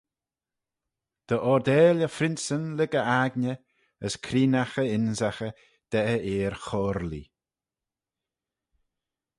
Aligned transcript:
Dy 1.27 1.35
oardail 1.51 1.97
e 2.05 2.09
phrinceyn 2.17 2.65
lurg 2.77 2.93
e 2.99 3.01
aigney: 3.19 3.55
as 4.05 4.13
creenaght 4.25 4.77
y 4.81 4.85
ynsaghey 4.97 5.53
da 5.91 5.99
e 6.13 6.15
ir-choyrlee. 6.35 7.29